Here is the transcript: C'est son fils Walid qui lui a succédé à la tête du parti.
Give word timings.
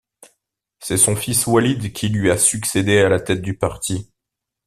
C'est 0.79 0.97
son 0.97 1.15
fils 1.15 1.45
Walid 1.45 1.93
qui 1.93 2.09
lui 2.09 2.31
a 2.31 2.37
succédé 2.39 2.97
à 3.01 3.09
la 3.09 3.19
tête 3.19 3.43
du 3.43 3.55
parti. 3.55 4.11